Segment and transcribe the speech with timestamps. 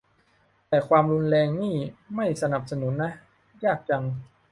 [0.67, 1.75] แต่ความรุนแรงนี่
[2.15, 3.11] ไม่สนับสนุนนะ
[3.65, 4.03] ยากจัง